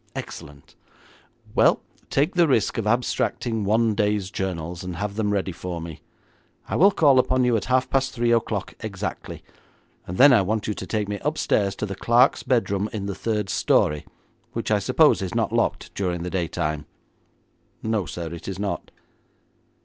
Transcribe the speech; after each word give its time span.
'Excellent. 0.15 0.75
Well, 1.53 1.83
take 2.09 2.33
the 2.33 2.47
risk 2.47 2.79
of 2.79 2.87
abstracting 2.87 3.63
one 3.65 3.93
day's 3.93 4.31
journals, 4.31 4.83
and 4.83 4.95
have 4.95 5.13
them 5.15 5.29
ready 5.29 5.51
for 5.51 5.79
me. 5.79 6.01
I 6.67 6.75
will 6.75 6.89
call 6.89 7.19
upon 7.19 7.43
you 7.43 7.55
at 7.55 7.65
half 7.65 7.87
past 7.87 8.11
three 8.11 8.31
o'clock 8.31 8.73
exactly, 8.79 9.43
and 10.07 10.17
then 10.17 10.33
I 10.33 10.41
want 10.41 10.65
you 10.67 10.73
to 10.73 10.87
take 10.87 11.07
me 11.07 11.19
upstairs 11.21 11.75
to 11.75 11.85
the 11.85 11.93
clerk's 11.93 12.41
bedroom 12.41 12.89
in 12.91 13.05
the 13.05 13.13
third 13.13 13.47
story, 13.47 14.07
which 14.53 14.71
I 14.71 14.79
suppose 14.79 15.21
is 15.21 15.35
not 15.35 15.53
locked 15.53 15.93
during 15.93 16.23
the 16.23 16.31
daytime?' 16.31 16.87
'No, 17.83 18.07
sir, 18.07 18.33
it 18.33 18.47
is 18.47 18.57
not.' 18.57 18.89